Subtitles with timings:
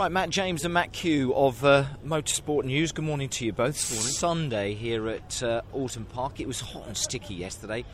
[0.00, 2.90] Right, Matt James and Matt Q of uh, Motorsport News.
[2.90, 3.76] Good morning to you both.
[3.76, 6.40] Sunday here at uh, Oulton Park.
[6.40, 7.84] It was hot and sticky yesterday.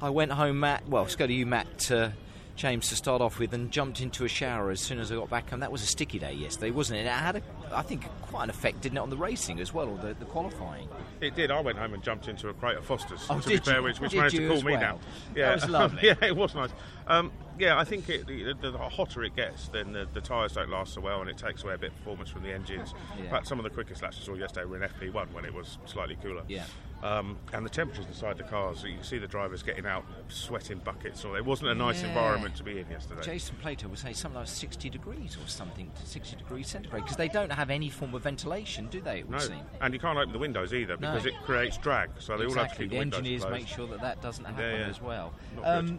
[0.00, 0.88] I went home, Matt.
[0.88, 1.90] Well, let's go to you, Matt.
[1.90, 2.10] Uh,
[2.54, 5.30] James to start off with, and jumped into a shower as soon as I got
[5.30, 5.58] back home.
[5.58, 7.06] That was a sticky day yesterday, wasn't it?
[7.06, 7.42] It had, a,
[7.72, 10.24] I think, quite an effect, didn't it, on the racing as well, or the, the
[10.24, 10.88] qualifying?
[11.20, 11.50] It did.
[11.50, 13.26] I went home and jumped into a crate of Fosters.
[13.28, 13.84] Oh, to did be fair, you?
[13.84, 14.80] which, which managed to cool me well?
[14.80, 15.00] down.
[15.34, 16.00] That was lovely.
[16.02, 16.70] yeah, it was nice.
[17.06, 20.52] Um, yeah, I think it, the, the, the hotter it gets, then the, the tyres
[20.52, 22.94] don't last so well, and it takes away a bit of performance from the engines.
[23.18, 23.30] Yeah.
[23.30, 25.78] Fact, some of the quickest laps I saw yesterday were in FP1 when it was
[25.86, 26.42] slightly cooler.
[26.48, 26.64] Yeah.
[27.02, 30.78] Um, and the temperatures inside the cars, you can see the drivers getting out, sweating
[30.78, 31.20] buckets.
[31.20, 32.08] So it wasn't a nice Yeah.
[32.08, 33.22] environment to be in yesterday.
[33.22, 37.16] Jason Plato was saying something like 60 degrees or something, to 60 degrees centigrade, because
[37.16, 39.18] they don't have any form of ventilation, do they?
[39.18, 39.60] It would no, seem.
[39.80, 41.10] and you can't open the windows either No.
[41.10, 42.10] because it creates drag.
[42.20, 43.58] So they all have to keep The the, engineers closed.
[43.58, 44.86] make sure that that doesn't happen yeah.
[44.86, 45.34] as well.
[45.64, 45.98] Um,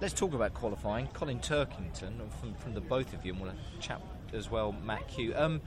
[0.00, 1.06] let's talk about qualifying.
[1.08, 4.00] Colin Turkington, from, from the both of you, and we'll chat
[4.32, 5.34] as well, Matt Q.
[5.36, 5.60] Um,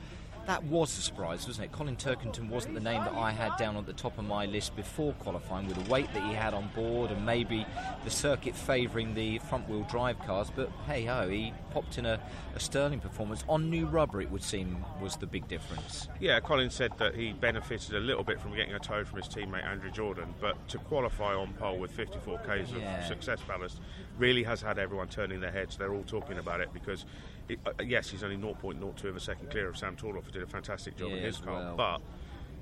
[0.45, 1.71] that was a surprise, wasn't it?
[1.71, 4.75] Colin Turkington wasn't the name that I had down at the top of my list
[4.75, 7.65] before qualifying, with the weight that he had on board and maybe
[8.03, 10.51] the circuit favouring the front wheel drive cars.
[10.53, 12.19] But hey ho, he popped in a,
[12.55, 14.21] a sterling performance on new rubber.
[14.21, 16.07] It would seem was the big difference.
[16.19, 19.27] Yeah, Colin said that he benefited a little bit from getting a tow from his
[19.27, 22.99] teammate Andrew Jordan, but to qualify on pole with 54 k's Yeah.
[22.99, 23.79] of success ballast
[24.17, 25.77] really has had everyone turning their heads.
[25.77, 27.05] They're all talking about it because,
[27.49, 30.43] it, uh, yes, he's only 0.02 of a second clear of Sam Tordoff, who did
[30.43, 31.75] a fantastic job in his car, well.
[31.75, 32.01] but.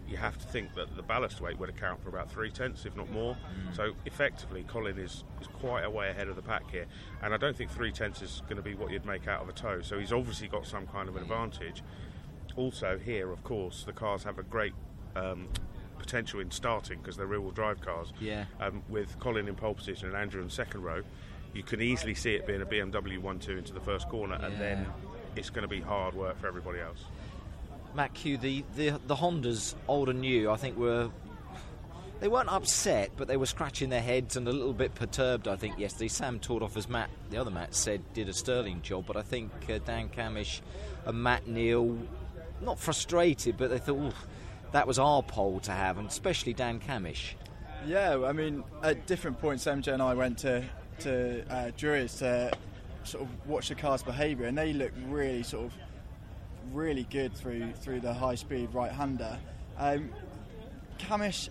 [0.08, 2.98] You have to think that the ballast weight would account for about three tenths, if
[2.98, 3.34] not more.
[3.34, 3.74] Mm.
[3.74, 6.86] So effectively, Colin is, is quite a way ahead of the pack here,
[7.22, 9.48] and I don't think three tenths is going to be what you'd make out of
[9.48, 9.80] a tow.
[9.82, 11.82] So he's obviously got some kind of an advantage.
[12.58, 14.74] Also, here, of course, the cars have a great
[15.16, 15.48] um,
[15.98, 18.12] potential in starting because they're rear-wheel drive cars.
[18.20, 18.46] Yeah.
[18.60, 21.04] Um, with Colin in pole position and Andrew in second row,
[21.54, 24.86] you can easily see it being a BMW 1-2 into the first corner, and then
[25.36, 27.00] it's going to be hard work for everybody else.
[27.94, 31.10] Matt Q, the, the the Hondas, old and new, I think were
[32.22, 35.48] they weren't upset, but they were scratching their heads and a little bit perturbed.
[35.48, 36.08] I think yesterday.
[36.08, 39.52] Sam Tordoff, as Matt, the other Matt said, did a sterling job, but I think
[39.70, 40.62] uh, Dan Cammish
[41.06, 41.98] and Matt Neal,
[42.62, 44.14] not frustrated, but they thought
[44.72, 47.34] that was our pole to have, and especially Dan Cammish.
[47.86, 50.64] Yeah, I mean, at different points, MJ and I went to
[51.04, 52.52] to uh, to
[53.04, 55.74] sort of watch the car's behaviour, and they look really sort of
[56.74, 59.38] really good through through the high speed right hander.
[59.78, 60.10] Um,
[61.00, 61.50] Cammish,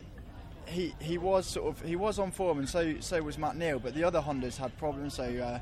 [0.67, 3.79] he he was sort of he was on form, and so so was Matt Neal,
[3.79, 5.15] but the other Hondas had problems.
[5.15, 5.25] So.
[5.25, 5.59] Uh,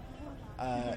[0.59, 0.97] uh,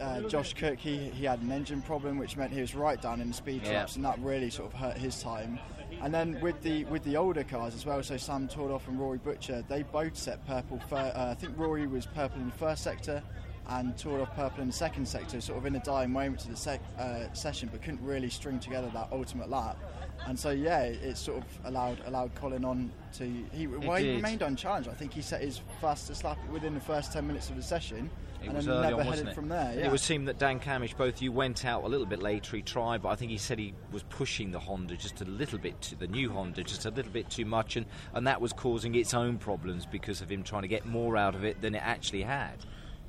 [0.00, 3.20] uh, Josh Cook, he, he had an engine problem, which meant he was right down
[3.20, 3.72] in the speed Yeah.
[3.72, 5.58] traps, and that really sort of hurt his time.
[6.02, 9.18] And then with the with the older cars as well, so Sam Tordoff and Rory
[9.18, 10.78] Butcher, they both set purple.
[10.90, 13.22] Fir- uh, I think Rory was purple in the first sector,
[13.68, 16.56] and Tordoff purple in the second sector, sort of in a dying moment to the
[16.56, 19.76] sec- uh, session, but couldn't really string together that ultimate lap.
[20.26, 24.04] And so yeah, it, it sort of allowed allowed Colin on to he, well, he
[24.04, 24.16] did.
[24.16, 24.88] remained unchallenged.
[24.88, 28.08] I think he set his fastest lap within the first ten minutes of the session,
[28.42, 29.34] It and was then never on, headed it?
[29.34, 29.74] from there.
[29.76, 29.86] Yeah.
[29.86, 32.56] It would seem that Dan Cammish, both you went out a little bit later.
[32.56, 35.58] He tried, but I think he said he was pushing the Honda just a little
[35.58, 37.84] bit, to, the new Honda, just a little bit too much, and,
[38.14, 41.34] and that was causing its own problems because of him trying to get more out
[41.34, 42.56] of it than it actually had.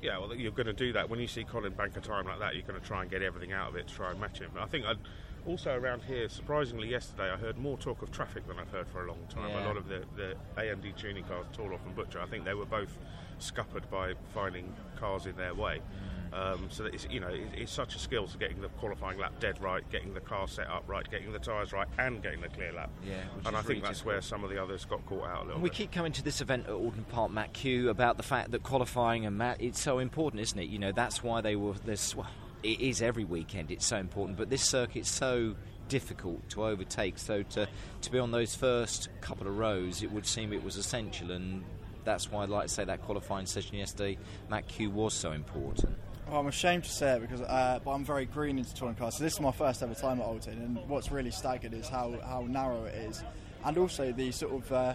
[0.00, 2.38] Yeah, well, you're going to do that when you see Colin bank a time like
[2.38, 2.54] that.
[2.54, 4.50] You're going to try and get everything out of it to try and match him.
[4.58, 4.98] I think I'd,
[5.48, 9.04] also around here, surprisingly, yesterday I heard more talk of traffic than I've heard for
[9.04, 9.50] a long time.
[9.50, 9.64] Yeah.
[9.64, 12.66] A lot of the, the AMD tuning cars, Tordoff and Butcher, I think they were
[12.66, 12.96] both
[13.38, 15.80] scuppered by finding cars in their way.
[16.30, 19.18] Um, so that it's, you know, it, it's such a skill to getting the qualifying
[19.18, 22.42] lap dead right, getting the car set up right, getting the tyres right, and getting
[22.42, 22.90] the clear lap.
[23.02, 23.14] Yeah,
[23.46, 24.06] and I think really that's difficult.
[24.06, 25.76] where some of the others got caught out a little And we bit.
[25.78, 29.24] keep coming to this event at Oulton Park, Matt Q, about the fact that qualifying
[29.24, 30.68] and Matt, it's so important, isn't it?
[30.68, 31.72] You know, that's why they were.
[31.82, 32.26] There's, well,
[32.62, 33.70] it is every weekend.
[33.70, 35.54] It's so important, but this circuit's so
[35.88, 37.18] difficult to overtake.
[37.18, 37.68] So to
[38.02, 41.64] to be on those first couple of rows, it would seem it was essential, and
[42.04, 44.18] that's why I'd like to say that qualifying session yesterday,
[44.48, 45.96] Matt Q, was so important.
[46.28, 49.16] Well, I'm ashamed to say it because, uh, but I'm very green into touring cars.
[49.16, 52.14] So this is my first ever time at Oulton, and what's really staggered is how,
[52.22, 53.24] how narrow it is,
[53.64, 54.94] and also the sort of uh,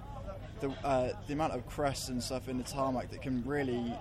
[0.59, 3.93] the uh, the amount of crests and stuff in the tarmac that can really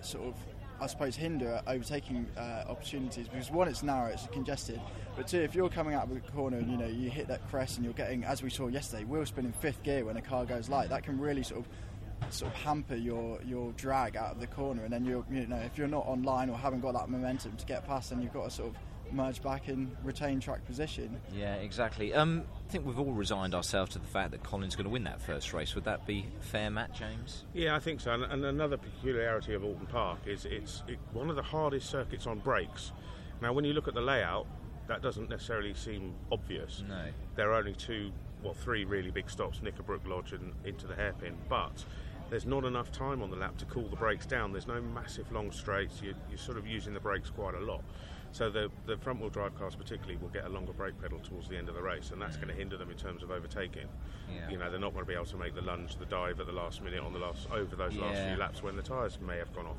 [0.00, 0.34] sort of,
[0.82, 3.28] I suppose, hinder overtaking uh, opportunities.
[3.28, 4.80] Because one, it's narrow, it's congested,
[5.16, 7.48] but two, if you're coming out of a corner and you know you hit that
[7.48, 10.20] crest and you're getting, as we saw yesterday, wheel spin in fifth gear when a
[10.22, 14.32] car goes light, that can really sort of sort of hamper your, your drag out
[14.32, 16.94] of the corner, and then you're you know if you're not online or haven't got
[16.94, 18.76] that momentum to get past, then you've got to sort of
[19.12, 21.20] merge back and retain track position.
[21.34, 22.14] Yeah, exactly.
[22.14, 25.04] Um, I think we've all resigned ourselves to the fact that Colin's going to win
[25.04, 25.74] that first race.
[25.74, 27.44] Would that be fair, Matt James?
[27.52, 28.12] Yeah, I think so.
[28.12, 32.26] And, and another peculiarity of Oulton Park is it's it, one of the hardest circuits
[32.26, 32.92] on brakes.
[33.40, 34.46] Now, when you look at the layout,
[34.88, 36.82] that doesn't necessarily seem obvious.
[36.88, 37.04] No.
[37.36, 38.12] There are only two,
[38.42, 41.36] well, three really big stops: Knickerbrook Lodge and into the hairpin.
[41.48, 41.84] But
[42.30, 44.52] there's not enough time on the lap to cool the brakes down.
[44.52, 46.00] There's no massive long straights.
[46.02, 47.84] You're, you're sort of using the brakes quite a lot.
[48.32, 51.48] So the, the front wheel drive cars particularly will get a longer brake pedal towards
[51.48, 53.86] the end of the race, and that's going to hinder them in terms of overtaking.
[54.34, 54.50] Yeah.
[54.50, 56.46] You know, they're not going to be able to make the lunge, the dive at
[56.46, 59.36] the last minute on the last over those last few laps when the tyres may
[59.36, 59.76] have gone off.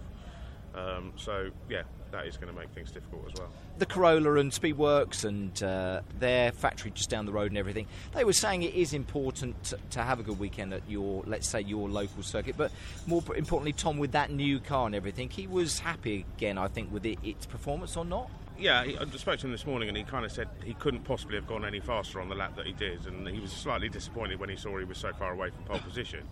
[0.76, 3.50] Um, so yeah, that is going to make things difficult as well.
[3.78, 7.86] the Corolla and Speedworks and uh, their factory just down the road and everything.
[8.14, 11.48] They were saying it is important to, to have a good weekend at your, let's
[11.48, 12.56] say, your local circuit.
[12.58, 12.72] But
[13.06, 16.58] more importantly, Tom, with that new car and everything, he was happy again.
[16.58, 18.30] I think with it, its performance or not.
[18.58, 21.04] Yeah, he, I spoke to him this morning, and he kind of said he couldn't
[21.04, 23.90] possibly have gone any faster on the lap that he did, and he was slightly
[23.90, 26.28] disappointed when he saw he was so far away from pole position.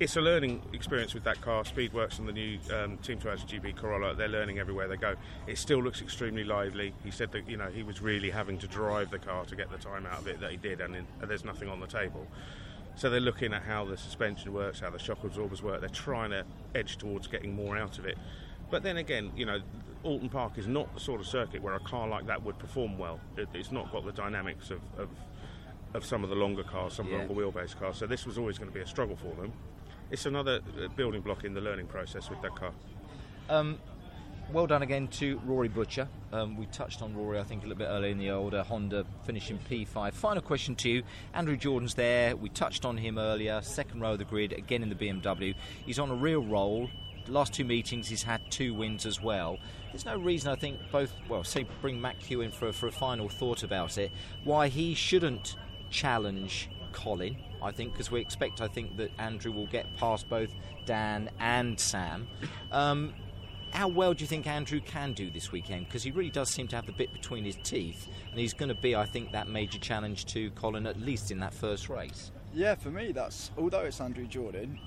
[0.00, 1.62] It's a learning experience with that car.
[1.62, 5.14] Speedworks and the new um, Team 2 GB Corolla, they're learning everywhere they go.
[5.46, 6.94] It still looks extremely lively.
[7.04, 9.70] He said that you know he was really having to drive the car to get
[9.70, 11.86] the time out of it that he did, and, in, and there's nothing on the
[11.86, 12.26] table.
[12.96, 15.80] So they're looking at how the suspension works, how the shock absorbers work.
[15.80, 16.44] They're trying to
[16.74, 18.16] edge towards getting more out of it.
[18.70, 19.60] But then again, you know,
[20.04, 22.98] Oulton Park is not the sort of circuit where a car like that would perform
[22.98, 23.20] well.
[23.36, 25.08] It, it's not got the dynamics of, of,
[25.94, 27.16] of some of the longer cars, some Yeah.
[27.22, 27.96] of the longer wheelbase cars.
[27.96, 29.52] So this was always going to be a struggle for them.
[30.10, 32.72] It's another uh, building block in the learning process with that car.
[33.48, 33.78] Um,
[34.52, 36.08] well done again to Rory Butcher.
[36.32, 39.04] Um, we touched on Rory, I think, a little bit earlier in the older Honda
[39.24, 40.12] finishing P5.
[40.12, 41.02] Final question to you.
[41.34, 42.36] Andrew Jordan's there.
[42.36, 43.60] We touched on him earlier.
[43.62, 45.54] Second row of the grid, again in the BMW.
[45.84, 46.88] He's on a real roll.
[47.28, 49.58] Last two meetings, he's had two wins as well.
[49.92, 52.92] There's no reason, I think, both, well, say, bring Matt Q in for, for a
[52.92, 54.10] final thought about it,
[54.44, 55.56] why he shouldn't
[55.90, 57.36] challenge Colin.
[57.62, 60.50] I think because we expect, I think that Andrew will get past both
[60.86, 62.26] Dan and Sam.
[62.72, 63.14] Um,
[63.72, 65.86] how well do you think Andrew can do this weekend?
[65.86, 68.68] Because he really does seem to have the bit between his teeth, and he's going
[68.68, 72.32] to be, I think, that major challenge to Colin at least in that first race.
[72.52, 74.80] Yeah, for me, that's although it's Andrew Jordan,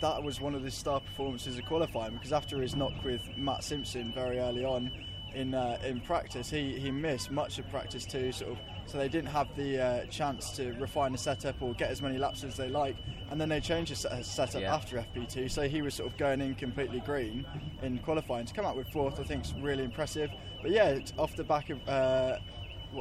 [0.00, 3.64] that was one of his star performances of qualifying because after his knock with Matt
[3.64, 4.90] Simpson very early on
[5.34, 8.32] in uh, in practice, he, he missed much of practice too.
[8.32, 11.90] Sort of, so they didn't have the uh, chance to refine the setup or get
[11.90, 12.96] as many laps as they like.
[13.30, 14.74] And then they changed the set- setup Yeah.
[14.74, 17.44] after FP2, so he was sort of going in completely green
[17.82, 18.46] in qualifying.
[18.46, 20.30] To come out with fourth, I think is really impressive.
[20.62, 21.86] But yeah, it's off the back of.
[21.88, 22.38] Uh,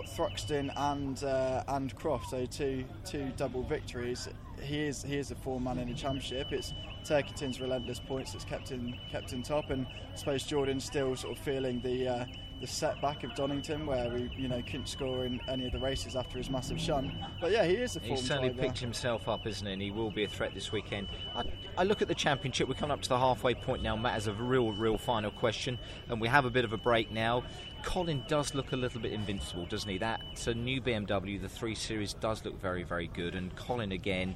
[0.03, 4.27] Thruxton and uh, and Croft, so two two double victories.
[4.62, 6.51] He is he is a four man in the championship.
[6.51, 11.15] It's Turkington's relentless points that's kept him kept him top, and I suppose Jordan's still
[11.15, 12.25] sort of feeling the uh,
[12.66, 16.16] the setback of Donington, where we you know couldn't score in any of the races
[16.16, 17.12] after his massive shunt.
[17.40, 18.64] But yeah, he is a He's certainly driver.
[18.64, 19.74] picked himself up, isn't he?
[19.74, 21.08] And he will be a threat this weekend.
[21.36, 21.44] I,
[21.78, 22.68] I look at the championship.
[22.68, 23.96] We're coming up to the halfway point now.
[23.96, 25.78] Matt has a real, real final question,
[26.10, 27.44] and we have a bit of a break now.
[27.84, 30.00] Colin does look a little bit invincible, doesn't he?
[30.00, 31.40] That's a uh, new BMW.
[31.40, 33.36] The 3 Series does look very, very good.
[33.36, 34.34] And Colin, again,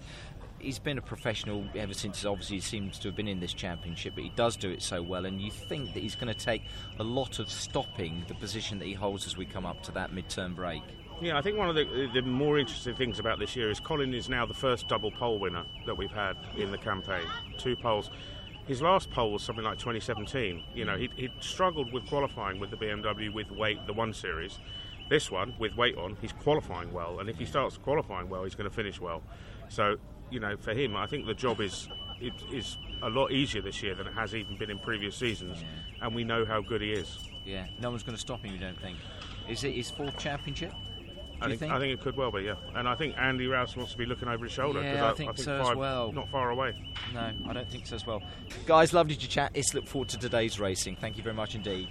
[0.60, 4.14] he's been a professional ever since obviously he seems to have been in this championship,
[4.16, 5.26] but he does do it so well.
[5.26, 6.64] And you think that he's going to take
[7.00, 10.12] a lot of stopping the position that he holds as we come up to that
[10.12, 10.84] midterm break.
[11.22, 14.14] Yeah, I think one of the, the more interesting things about this year is Colin
[14.14, 17.26] is now the first double pole winner that we've had in the campaign.
[17.58, 18.10] Two poles.
[18.68, 20.64] His last pole was something like 2017.
[20.74, 24.60] You know, he he struggled with qualifying with the BMW with weight, the one series.
[25.10, 27.50] This one, with weight on, he's qualifying well, and if he mm.
[27.50, 29.24] starts qualifying well, he's going to finish well.
[29.68, 29.98] So,
[30.30, 31.88] you know, for him, I think the job is
[32.22, 35.64] it is a lot easier this year than it has even been in previous seasons,
[36.02, 37.18] and we know how good he is.
[37.46, 38.98] Yeah, no one's going to stop him, you don't think?
[39.48, 40.74] Is it his fourth championship?
[41.42, 42.56] I you think, I think it could well be, yeah.
[42.76, 44.82] And I think Andy Rouse wants to be looking over his shoulder.
[44.82, 46.12] Yeah, I think so as five, well.
[46.12, 46.74] Not far away.
[47.14, 48.22] No, I don't think so as well.
[48.66, 49.54] Guys, lovely to chat.
[49.56, 50.98] Let's look forward to today's racing.
[50.98, 51.90] Thank you very much indeed.